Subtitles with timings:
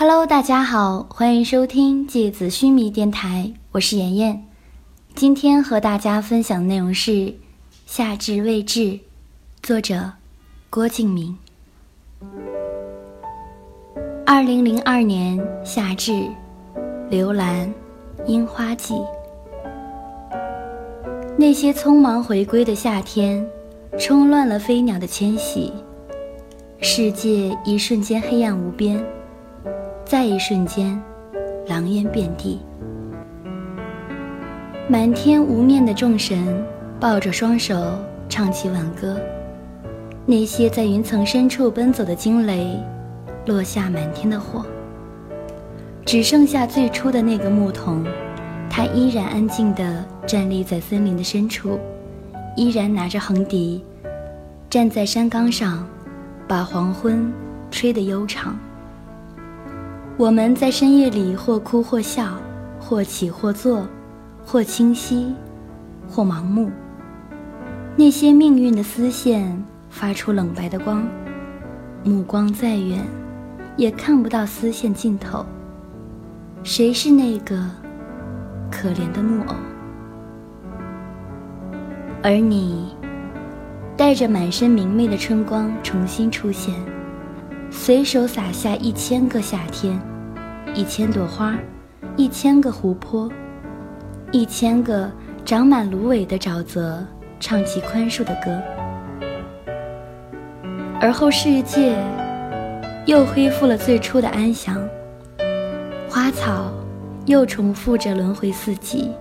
[0.00, 4.46] Hello，大家好，欢迎收听芥子须弥电台，我是妍妍。
[5.14, 7.10] 今天和大家分享的内容是
[7.84, 8.80] 《夏至未至》，
[9.62, 10.12] 作者
[10.70, 11.36] 郭敬明。
[14.24, 16.30] 二零零二年夏至，
[17.10, 17.70] 刘兰，
[18.26, 18.94] 樱花季。
[21.36, 23.46] 那些匆忙回归的夏天，
[23.98, 25.70] 冲乱了飞鸟的迁徙，
[26.80, 28.98] 世界一瞬间黑暗无边，
[30.04, 31.00] 再一瞬间，
[31.66, 32.60] 狼烟遍地。
[34.88, 36.64] 满天无面的众神
[36.98, 37.76] 抱着双手
[38.28, 39.20] 唱起挽歌，
[40.26, 42.76] 那些在云层深处奔走的惊雷，
[43.46, 44.64] 落下满天的火。
[46.04, 48.04] 只剩下最初的那个牧童。
[48.72, 51.78] 他依然安静地站立在森林的深处，
[52.56, 53.84] 依然拿着横笛，
[54.70, 55.84] 站在山岗上，
[56.46, 57.32] 把黄昏
[57.70, 58.56] 吹得悠长。
[60.20, 62.36] 我们在深夜里或哭或笑，
[62.78, 63.88] 或起或坐，
[64.44, 65.34] 或清晰，
[66.06, 66.70] 或盲目。
[67.96, 71.08] 那些命运的丝线发出冷白的光，
[72.04, 73.02] 目光再远，
[73.78, 75.42] 也看不到丝线尽头。
[76.62, 77.58] 谁是那个？
[78.70, 79.54] 可怜的木偶，
[82.22, 82.94] 而你
[83.96, 86.74] 带着满身明媚的春光重新出现，
[87.70, 89.98] 随手撒下一千个夏天，
[90.74, 91.56] 一千朵花，
[92.16, 93.30] 一千个湖泊，
[94.32, 95.10] 一千个
[95.44, 97.04] 长满芦苇的沼泽，
[97.38, 98.60] 唱起宽恕的歌。
[101.00, 101.96] 而后世界
[103.06, 104.76] 又恢复了最初的安详，
[106.08, 106.72] 花草。
[107.26, 109.12] 又重复着轮回四季，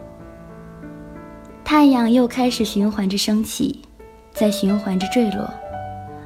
[1.63, 3.81] 太阳又开始循环着升起，
[4.31, 5.47] 在循环着坠落，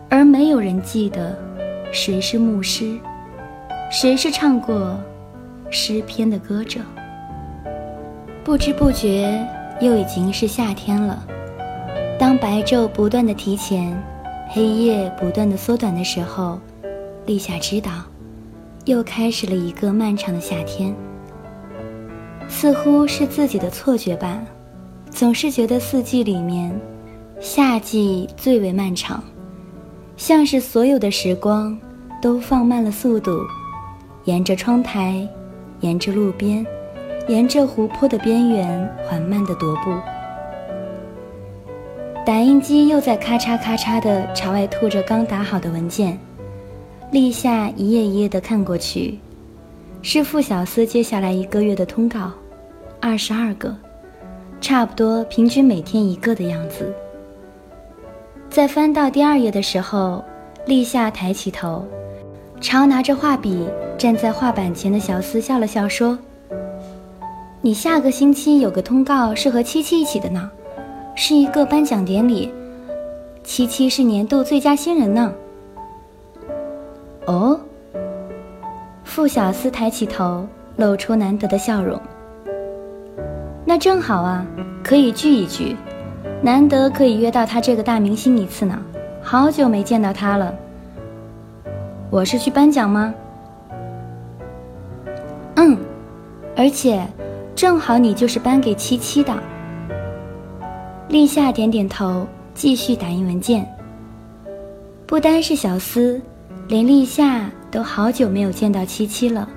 [0.08, 1.38] 而没有人记得
[1.94, 2.98] 谁是牧师，
[3.92, 5.00] 谁是唱过
[5.70, 6.80] 诗篇的歌者。
[8.44, 9.48] 不知不觉，
[9.80, 11.24] 又已经是夏天了。
[12.20, 13.96] 当白昼不断的提前，
[14.50, 16.60] 黑夜不断的缩短的时候，
[17.28, 17.92] 立夏知道，
[18.86, 20.96] 又开始了一个漫长的夏天。
[22.50, 24.42] 似乎是自己的错觉吧，
[25.12, 26.76] 总是觉得四季里面，
[27.40, 29.24] 夏季最为漫长，
[30.16, 31.78] 像是所有的时光
[32.22, 33.32] 都放慢了速度，
[34.26, 35.28] 沿着窗台，
[35.82, 36.66] 沿着路边，
[37.28, 40.00] 沿着湖泊的边缘缓慢的踱步。
[42.26, 46.18] 打印机又在咔嚓咔嚓的朝外吐着刚打好的文件，
[47.12, 49.20] 立夏一页一页的看过去，
[50.02, 52.32] 是傅小司接下来一个月的通告。
[53.02, 53.76] 二十二个，
[54.62, 56.94] 差不多平均每天一个的样子。
[58.54, 60.24] 在翻到第二页的时候，
[60.68, 61.84] 立夏抬起头，
[62.62, 66.16] 朝拿着画笔站在画板前的小司笑了笑，说
[67.62, 70.52] ：“你下个星期有个通告是和七七一起的呢，
[71.16, 72.54] 是一个颁奖典礼，
[73.44, 75.34] 七七是年度最佳新人呢。”
[77.26, 77.60] 哦，
[79.04, 82.00] 傅小司抬起头，露出难得的笑容。
[83.66, 84.46] 那正好啊，
[84.84, 85.76] 可以聚一聚，
[86.44, 88.78] 难得可以约到他这个大明星一次呢，
[89.22, 90.54] 好久没见到他了。
[92.10, 93.14] 我是去颁奖吗？
[95.56, 95.78] 嗯，
[96.54, 97.08] 而且
[97.56, 99.34] 正好你就是颁给七七的。
[101.08, 103.66] 立夏点点头，继续打印文件。
[105.08, 106.22] 不单是小司，
[106.68, 109.48] 连立夏都好久没有见到七七了。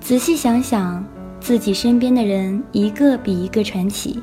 [0.00, 1.04] 仔细想想。
[1.40, 4.20] 自己身边的人一个比一个传奇，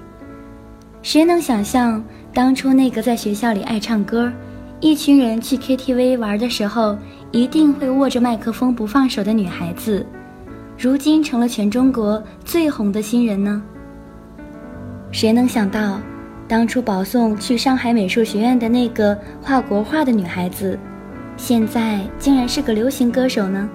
[1.06, 4.34] 谁能想象当初那个在学校里爱唱歌，
[4.80, 6.98] 一群人去 KTV 玩的时候
[7.30, 10.04] 一定会握着麦克风不放手的女孩子，
[10.76, 13.62] 如今成了全中国最红的新人呢？
[15.12, 16.00] 谁能想到，
[16.48, 20.76] 当初保送去上海美术学院的那个画国画的女孩子，
[21.38, 23.70] 现在竟然是个流行歌手呢？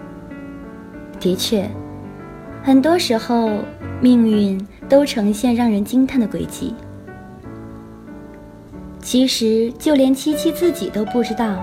[1.20, 1.70] 的确。
[2.60, 3.52] 很多时候，
[4.00, 6.74] 命运都呈现让人惊叹的轨迹。
[9.02, 11.56] 其实，就连七七自己都不知道，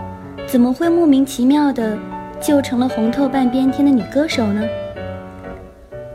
[0.48, 1.98] 怎么会莫名其妙的
[2.42, 4.68] 就成了红透半边天的女歌手呢？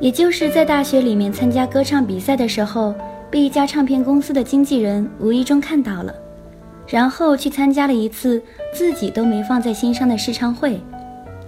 [0.00, 2.92] 也就是在大学里面参加歌唱比赛的时候，
[3.30, 6.12] 被一家唱片公司的经纪人无意中看到了，
[6.86, 8.42] 然后去参加了一次
[8.74, 10.80] 自己都没放在心上的试唱会，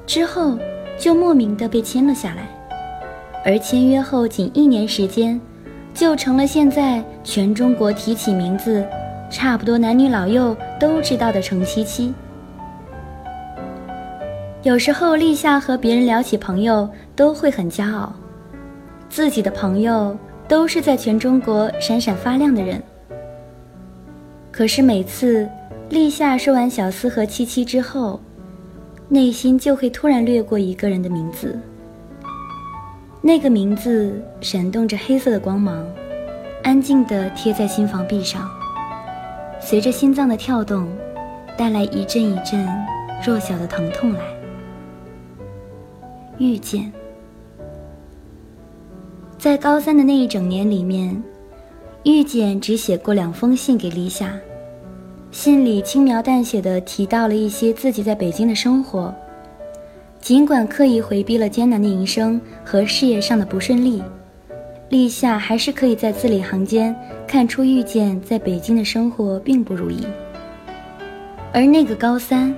[0.07, 0.57] 之后
[0.97, 2.49] 就莫名的被签了下来。
[3.45, 5.39] 而签约后仅一年时间，
[5.93, 8.87] 就成了现在全中国提起名字，
[9.31, 12.15] 差不多男女老幼都知道的程七七。
[14.63, 18.13] 有时候，立夏和别人聊起朋友，都会很骄傲，
[19.11, 20.17] 自己的朋友
[20.49, 22.83] 都是在全中国闪闪发亮的人。
[24.51, 25.49] 可是每次
[25.91, 28.19] 立夏说完小司和七七之后，
[29.09, 31.59] 内心就会突然掠过一个人的名字。
[33.21, 35.85] 那个名字闪动着黑色的光芒，
[36.63, 38.51] 安静地贴在心房壁上，
[39.67, 40.87] 随着心脏的跳动，
[41.57, 42.69] 带来一阵一阵
[43.27, 44.21] 弱小的疼痛来。
[46.37, 46.93] 遇见，
[49.39, 51.21] 在高三的那一整年里面，
[52.03, 54.39] 遇见只写过两封信给立夏，
[55.31, 59.15] 信里轻描淡写的提到了一些自己在北京的生活。
[60.21, 64.03] 尽管刻意回避了艰难的营生和事业上的不顺利，
[64.95, 66.95] 立夏还是可以在字里行间
[67.27, 70.07] 看出遇见在北京的生活并不如意。
[71.53, 72.55] 而那个高三，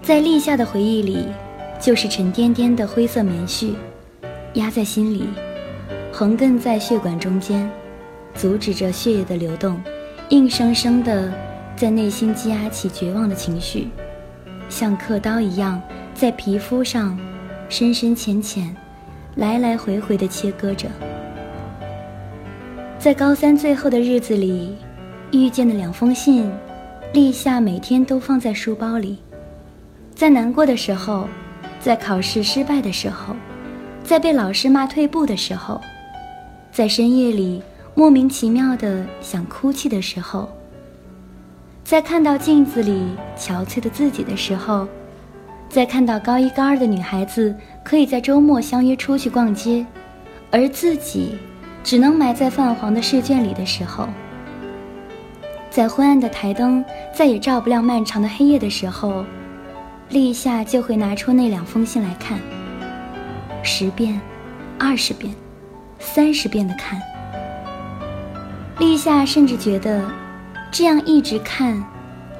[0.00, 1.26] 在立夏的回忆里。
[1.78, 3.74] 就是沉甸甸的灰色棉絮，
[4.54, 5.24] 压在心里，
[6.10, 7.68] 横亘在血管中间，
[8.34, 9.78] 阻止着血液的流动，
[10.30, 11.30] 硬生生的
[11.76, 13.88] 在内心积压起绝望的情绪，
[14.70, 15.82] 像刻刀一样
[16.14, 17.18] 在皮肤上
[17.68, 18.74] 深深浅浅，
[19.34, 20.88] 来来回回的切割着。
[23.06, 24.74] 在高三最后的日子里，
[25.30, 26.50] 遇见的两封信，
[27.12, 29.18] 立夏每天都放在书包里，
[30.12, 31.28] 在难过的时候。
[31.78, 33.36] 在考试失败的时候，
[34.02, 35.80] 在被老师骂退步的时候，
[36.72, 37.62] 在深夜里
[37.94, 40.48] 莫名其妙的想哭泣的时候，
[41.84, 43.04] 在看到镜子里
[43.38, 44.84] 憔悴的自己的时候，
[45.68, 47.54] 在看到高一高二的女孩子
[47.84, 49.86] 可以在周末相约出去逛街，
[50.50, 51.36] 而自己
[51.86, 54.08] 只能埋在泛黄的试卷里的时候，
[55.70, 56.84] 在昏暗的台灯
[57.14, 59.24] 再也照不亮漫长的黑夜的时候。
[60.08, 62.40] 立夏就会拿出那两封信来看，
[63.62, 64.20] 十遍、
[64.78, 65.32] 二十遍、
[66.00, 67.00] 三十遍的看。
[68.80, 70.04] 立夏甚至觉得，
[70.72, 71.84] 这样一直看，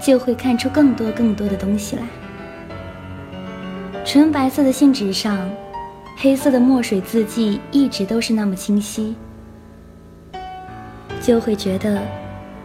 [0.00, 2.02] 就会看出更多更多的东西来。
[4.04, 5.48] 纯白色的信纸上，
[6.16, 9.16] 黑色的墨水字迹一直都是那么清晰，
[11.26, 12.00] 就会觉得，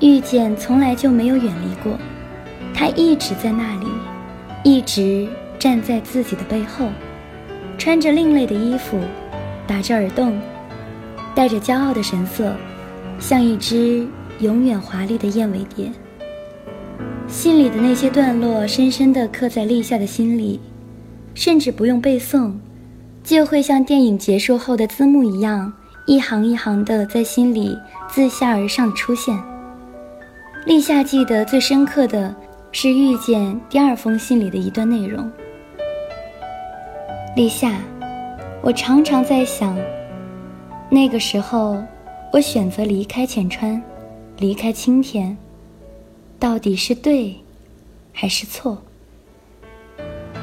[0.02, 1.98] 遇见从来就没有远离过，
[2.76, 3.88] 他一直在那里。
[4.64, 5.28] 一直
[5.58, 6.90] 站在自己的背后，
[7.76, 9.00] 穿着另类的衣服，
[9.66, 10.40] 打着耳洞，
[11.34, 12.56] 带着骄傲的神色，
[13.18, 14.08] 像一只
[14.42, 15.92] 永远华丽的燕尾蝶。
[17.28, 20.60] 信里的那些段落深深地刻在立夏的心里，
[21.34, 22.52] 甚至不用背诵，
[23.24, 25.74] 就会像电影结束后的字幕一样，
[26.12, 27.80] 一行一行的在心里
[28.10, 29.42] 自下而上出现。
[30.66, 32.36] 立夏记得最深刻的。
[32.74, 35.30] 是遇见第二封信里的一段内容。
[37.36, 37.74] 立夏，
[38.62, 39.78] 我常常在想，
[40.90, 41.84] 那个时候
[42.32, 43.82] 我选择离开浅川，
[44.38, 45.36] 离开青田，
[46.40, 47.36] 到底是对，
[48.14, 48.78] 还是错？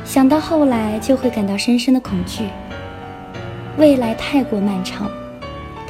[0.05, 2.45] 想到后来，就会感到深深的恐惧。
[3.79, 5.11] 未来太过漫长，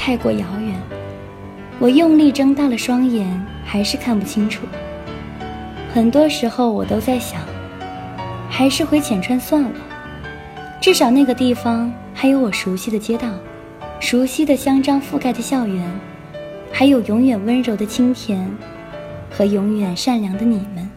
[0.09, 0.75] 太过遥远，
[1.79, 3.29] 我用力睁大了双眼，
[3.63, 4.65] 还是看不清楚。
[5.93, 7.43] 很多时候，我都在想，
[8.49, 9.73] 还是回浅川算了。
[10.81, 13.29] 至少那个地方还有我熟悉的街道，
[14.01, 15.87] 熟悉的香樟覆盖的校园，
[16.73, 18.51] 还有永远温柔的青田，
[19.31, 20.89] 和永远善良的你们。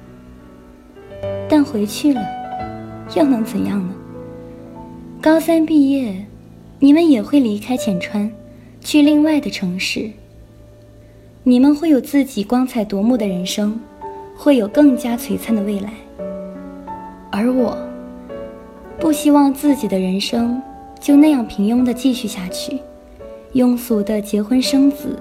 [1.49, 2.21] 但回去了，
[3.13, 3.93] 又能怎样呢？
[5.21, 6.25] 高三毕业，
[6.79, 8.31] 你们也会离开浅川，
[8.81, 10.11] 去另外的城市。
[11.43, 13.79] 你们会有自己光彩夺目的人生。
[14.33, 15.93] 会有更加璀璨的未来，
[17.31, 17.77] 而我
[18.99, 20.59] 不希望自己的人生
[20.99, 22.79] 就那样平庸的继续下去，
[23.53, 25.19] 庸俗的结婚生子，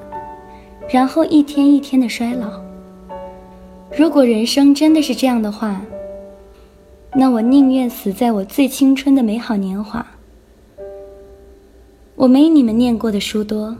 [0.89, 2.63] 然后一天一天的衰老。
[3.95, 5.83] 如果人生真的是这样的话，
[7.13, 10.07] 那我宁愿死在我最青春的美好年华。
[12.21, 13.75] 我没你们念过的书多，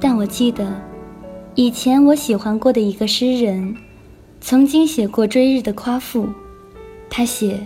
[0.00, 0.72] 但我记得
[1.54, 3.76] 以前我喜欢过的一个诗人。
[4.40, 6.26] 曾经写过追日的夸父，
[7.10, 7.60] 他写：“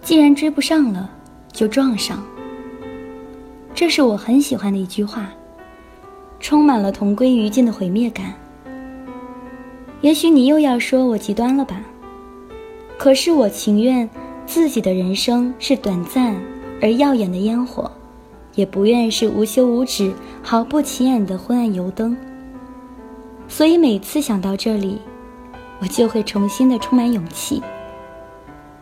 [0.00, 1.10] 既然追不上了，
[1.52, 2.24] 就撞上。”
[3.74, 5.30] 这是我很喜欢的一句话，
[6.38, 8.34] 充满了同归于尽的毁灭感。
[10.00, 11.82] 也许你又要说我极端了吧？
[12.96, 14.08] 可是我情愿
[14.46, 16.36] 自己的人生是短暂
[16.80, 17.90] 而耀眼的烟火，
[18.56, 22.16] 也不愿是无休无止、毫不起眼的昏暗油灯。
[23.46, 25.00] 所以每次想到这里。
[25.78, 27.62] 我就会重新的充满勇气，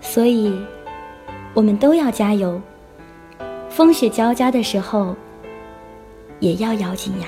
[0.01, 0.57] 所以，
[1.53, 2.63] 我们都要加油。
[3.69, 5.17] 风雪交加的时候，
[6.39, 7.27] 也要咬紧牙。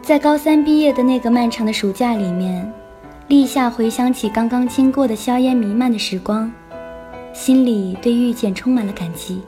[0.00, 2.72] 在高三毕业的那个漫长的暑假里面，
[3.28, 6.50] 立夏回想起刚刚经过的硝烟弥漫的时光，
[7.34, 9.42] 心里对遇见充满了感激。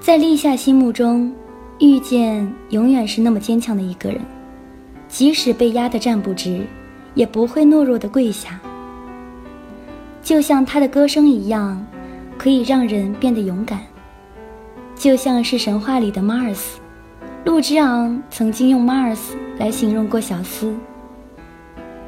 [0.00, 1.30] 在立夏心目中，
[1.78, 4.18] 遇见永远是那么坚强的一个人，
[5.08, 6.66] 即使被压得站不直，
[7.14, 8.58] 也不会懦弱的跪下。
[10.22, 11.86] 就像他的歌声一样，
[12.38, 13.80] 可以让人变得勇敢。
[14.96, 16.60] 就像是神话里的 Mars。
[17.44, 19.18] 陆之昂曾经用 Mars
[19.58, 20.74] 来形容过小司，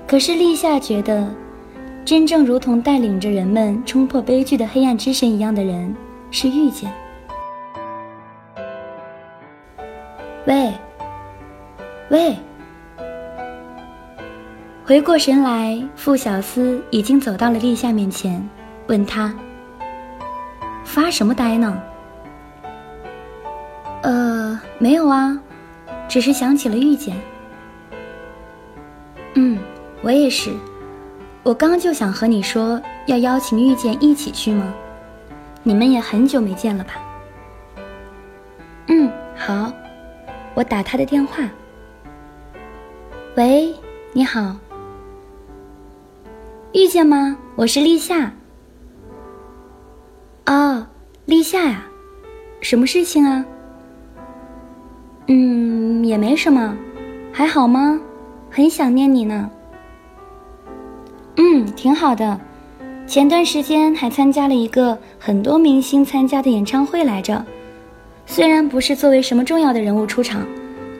[0.06, 1.28] 可是立夏觉得，
[2.06, 5.94] 真正如同带领着人们冲破悲剧的黑暗之神一样的人
[6.30, 6.90] 是遇见。
[10.44, 10.72] 喂，
[12.10, 12.36] 喂！
[14.84, 18.46] 回过神来，傅小司已经走到了立夏面前，
[18.88, 19.32] 问他
[20.84, 21.80] ：“发什么呆呢？”
[24.02, 25.38] 呃，没有啊，
[26.08, 27.16] 只是想起了遇见。
[29.34, 29.56] 嗯，
[30.02, 30.50] 我也是，
[31.44, 34.74] 我刚就想和你说，要邀请遇见一起去吗？
[35.62, 36.94] 你们也很久没见了吧？
[38.88, 39.72] 嗯，好，
[40.54, 41.48] 我打他的电话。
[43.36, 43.74] 喂，
[44.12, 44.56] 你好，
[46.72, 47.36] 遇见吗？
[47.56, 48.32] 我是立夏。
[50.46, 50.86] 哦，
[51.24, 51.84] 立夏呀，
[52.60, 53.44] 什么事情啊？
[55.28, 56.76] 嗯，也没什么，
[57.32, 58.00] 还好吗？
[58.50, 59.50] 很想念你呢。
[61.36, 62.38] 嗯，挺好的。
[63.06, 67.44] 前段时间还参加了一个很多明星参加的演唱会来着，
[68.26, 70.46] 虽然不是作为什么重要的人物出场，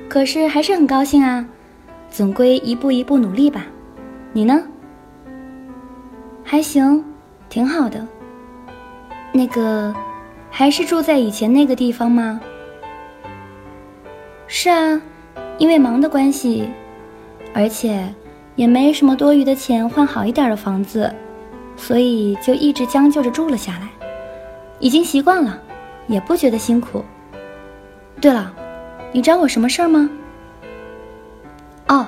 [0.09, 1.47] 可是还是很高兴啊。
[2.11, 3.65] 总归一步一步努力吧。
[4.35, 4.63] 你呢？
[6.45, 7.03] 还行，
[7.49, 8.07] 挺好的。
[9.33, 9.95] 那个，
[10.51, 12.39] 还是住在以前那个地方吗？
[14.47, 15.01] 是啊，
[15.57, 16.69] 因为忙的关系，
[17.55, 18.07] 而且
[18.57, 21.11] 也没什么多余的钱换好一点的房子，
[21.77, 23.89] 所以就一直将就着住了下来。
[24.79, 25.59] 已经习惯了，
[26.07, 27.03] 也不觉得辛苦。
[28.23, 28.55] 对了，
[29.11, 30.09] 你找我什么事儿吗？
[31.89, 32.07] 哦，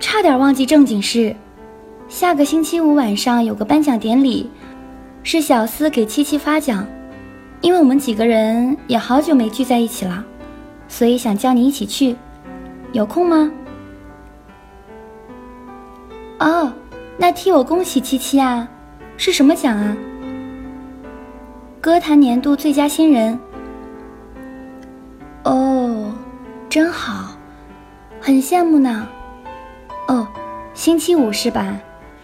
[0.00, 1.36] 差点忘记正经事，
[2.08, 4.50] 下个星期五晚上有个颁奖典礼，
[5.22, 6.86] 是小司给七七发奖，
[7.60, 10.24] 因为我们几个人也好久没聚在一起了。
[10.88, 12.16] 所以想叫你一起去，
[12.92, 13.52] 有空吗？
[16.38, 16.72] 哦，
[17.18, 18.66] 那替我恭喜七七啊！
[19.18, 19.94] 是什么奖啊？
[21.82, 23.38] 歌坛年度最佳新人。
[25.44, 26.12] 哦，
[26.68, 27.32] 真好，
[28.20, 29.06] 很羡慕呢。
[30.08, 30.26] 哦，
[30.72, 31.76] 星期五是吧？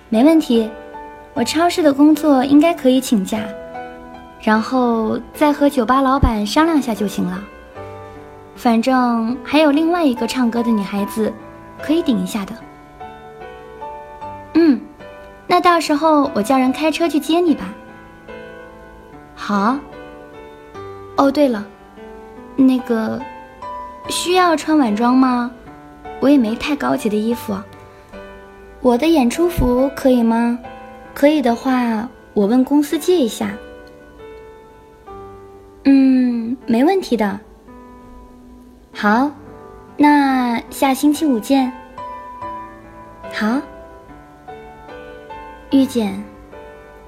[0.08, 0.68] 没问题，
[1.34, 3.38] 我超市的工作应该可以请假，
[4.40, 7.38] 然后再和酒吧老板商量下就行了。
[8.56, 11.32] 反正还有另外一个唱歌的女孩子，
[11.82, 12.54] 可以顶一下的。
[14.54, 14.80] 嗯，
[15.46, 17.64] 那到时候我叫人开车去接你吧。
[19.34, 19.78] 好。
[21.16, 21.64] 哦，对了，
[22.57, 23.21] 那个
[24.09, 25.50] 需要穿晚装吗？
[26.21, 27.57] 我也没太高级的衣服。
[28.80, 30.59] 我的演出服可以吗？
[31.14, 33.50] 可以的话，我问公司借一下。
[35.85, 37.40] 嗯，没问题的。
[38.92, 39.30] 好，
[39.97, 41.73] 那下星期五见。
[43.33, 43.61] 好，
[45.71, 46.23] 遇见，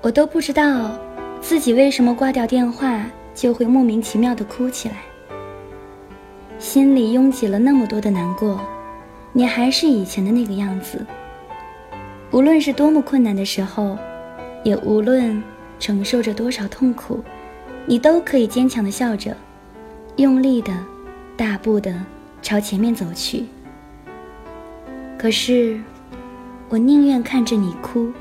[0.01, 0.91] 我都不知道
[1.41, 4.97] 自己为什么挂掉电话就会莫名其妙的哭起来，
[6.63, 8.61] 心里拥挤了那么多的难过，
[9.33, 11.05] 你还是以前的那个样子。
[12.31, 13.99] 无论是多么困难的时候，
[14.63, 15.43] 也无论
[15.81, 17.19] 承受着多少痛苦，
[17.85, 19.37] 你都可以坚强的笑着，
[20.17, 20.73] 用力的。
[21.37, 21.93] 大步的
[22.43, 23.47] 朝前面走去。
[25.19, 25.81] 可是，
[26.69, 28.13] 我宁愿看着你哭，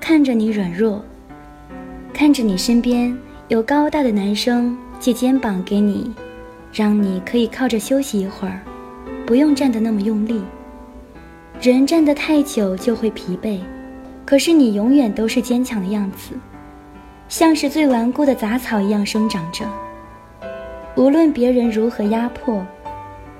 [0.00, 1.04] 看着你软弱，
[2.12, 6.12] 看着你身边有高大的男生借肩膀给你，
[6.72, 8.60] 让你可以靠着休息一会儿，
[9.26, 10.42] 不用站得那么用力。
[11.60, 13.60] 人站得太久就会疲惫，
[14.24, 16.34] 可是你永远都是坚强的样子，
[17.28, 19.64] 像是最顽固的杂草一样生长着。
[20.96, 22.64] 无论别人如何压迫，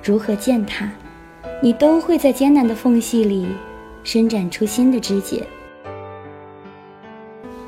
[0.02, 0.90] 如何践踏，
[1.62, 3.46] 你都会在艰难的缝隙里
[4.02, 5.42] 伸展出新的枝节。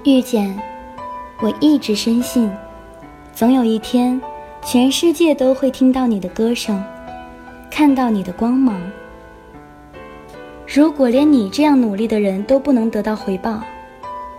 [0.04, 0.54] 遇见，
[1.40, 2.50] 我一直深信，
[3.32, 4.20] 总有一天，
[4.64, 6.82] 全世界都会听到你的歌声，
[7.68, 8.80] 看到你的光芒。
[10.72, 13.60] 如果连你这样努力的人都不能得到回报，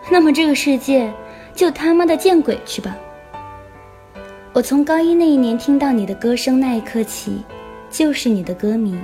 [0.10, 1.14] 那么这个世界
[1.54, 2.96] 就他妈的见鬼去吧！
[4.54, 7.44] 我从高一那一年听到你的歌声那一刻起，
[7.92, 8.98] 就是你的歌迷，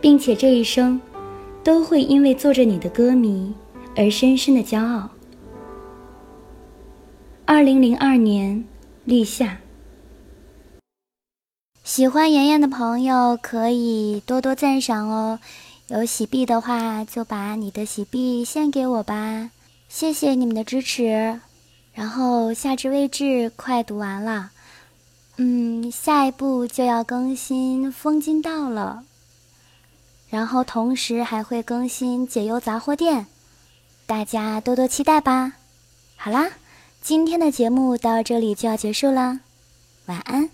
[0.00, 1.00] 并且这一生
[1.64, 3.52] 都会因为做着你的歌迷
[3.96, 5.08] 而深深的骄傲。
[7.46, 8.62] 二零零二年
[9.04, 9.56] 立夏。
[11.88, 15.38] 喜欢妍妍的朋友可以多多赞赏哦，
[15.86, 19.50] 有喜币的话就把你的喜币献给我吧，
[19.88, 21.40] 谢谢你们的支持。
[21.94, 24.50] 然后夏至未至快读完了，
[25.38, 29.04] 嗯，下一步就要更新风金道了，
[30.28, 33.26] 然后同时还会更新解忧杂货店，
[34.04, 35.54] 大家多多期待吧。
[36.16, 36.50] 好啦，
[37.00, 39.40] 今天的节目到这里就要结束了，
[40.04, 40.50] 晚安。